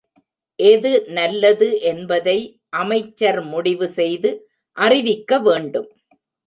எது 0.59 0.91
நல்லது 1.09 1.67
என்பதை 1.81 2.37
அமைச்சர் 2.75 3.41
முடிவு 3.45 3.89
செய்து 3.89 4.31
அறிவிக்க 4.77 5.39
வேண்டும். 5.39 5.89